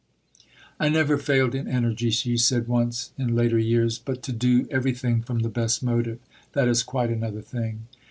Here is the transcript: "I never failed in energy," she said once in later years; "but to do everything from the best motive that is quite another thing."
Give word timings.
"I 0.79 0.89
never 0.89 1.15
failed 1.19 1.53
in 1.53 1.67
energy," 1.67 2.09
she 2.09 2.35
said 2.35 2.67
once 2.67 3.11
in 3.19 3.35
later 3.35 3.59
years; 3.59 3.99
"but 3.99 4.23
to 4.23 4.31
do 4.31 4.65
everything 4.71 5.21
from 5.21 5.41
the 5.43 5.47
best 5.47 5.83
motive 5.83 6.17
that 6.53 6.67
is 6.67 6.81
quite 6.81 7.11
another 7.11 7.43
thing." 7.43 7.85